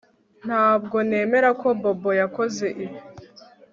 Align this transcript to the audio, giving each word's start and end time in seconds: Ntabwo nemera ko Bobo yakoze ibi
Ntabwo 0.47 0.97
nemera 1.09 1.49
ko 1.61 1.67
Bobo 1.81 2.11
yakoze 2.21 2.65
ibi 2.83 2.99